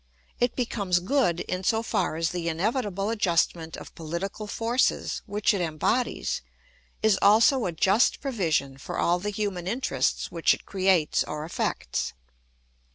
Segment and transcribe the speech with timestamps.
[0.39, 5.61] It becomes good in so far as the inevitable adjustment of political forces which it
[5.61, 6.41] embodies
[7.03, 12.13] is also a just provision for all the human interests which it creates or affects.